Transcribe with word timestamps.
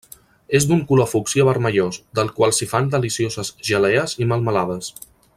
És 0.59 0.63
d'un 0.69 0.79
color 0.91 1.09
fúcsia 1.11 1.45
vermellós, 1.49 1.99
del 2.19 2.31
qual 2.39 2.55
s'hi 2.59 2.69
fan 2.73 2.89
delicioses 2.95 3.53
gelees 3.69 4.17
i 4.25 4.29
melmelades. 4.33 4.91